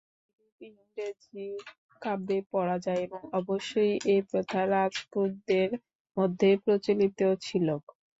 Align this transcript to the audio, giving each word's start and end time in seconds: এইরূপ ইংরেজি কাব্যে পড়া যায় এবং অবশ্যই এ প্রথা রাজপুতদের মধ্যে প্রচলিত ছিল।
এইরূপ 0.61 0.95
ইংরেজি 0.97 1.45
কাব্যে 2.01 2.37
পড়া 2.51 2.77
যায় 2.85 3.01
এবং 3.07 3.21
অবশ্যই 3.39 3.93
এ 4.07 4.27
প্রথা 4.29 4.59
রাজপুতদের 4.67 5.69
মধ্যে 6.17 6.49
প্রচলিত 6.63 7.11
ছিল। 7.45 7.67